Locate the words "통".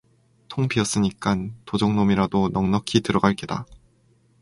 0.47-0.67